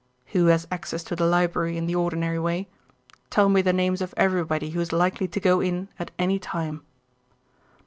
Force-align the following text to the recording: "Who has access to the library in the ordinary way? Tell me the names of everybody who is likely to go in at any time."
"Who 0.33 0.47
has 0.47 0.67
access 0.71 1.03
to 1.03 1.15
the 1.15 1.27
library 1.27 1.77
in 1.77 1.85
the 1.85 1.93
ordinary 1.93 2.39
way? 2.39 2.67
Tell 3.29 3.49
me 3.49 3.61
the 3.61 3.71
names 3.71 4.01
of 4.01 4.15
everybody 4.17 4.71
who 4.71 4.81
is 4.81 4.91
likely 4.91 5.27
to 5.27 5.39
go 5.39 5.61
in 5.61 5.89
at 5.99 6.09
any 6.17 6.39
time." 6.39 6.81